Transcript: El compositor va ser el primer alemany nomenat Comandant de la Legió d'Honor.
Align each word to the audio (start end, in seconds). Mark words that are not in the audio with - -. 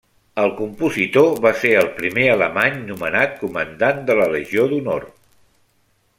El 0.43 0.51
compositor 0.59 1.27
va 1.43 1.51
ser 1.63 1.73
el 1.81 1.89
primer 1.99 2.23
alemany 2.37 2.79
nomenat 2.89 3.37
Comandant 3.43 4.01
de 4.09 4.17
la 4.23 4.27
Legió 4.37 4.67
d'Honor. 4.73 5.07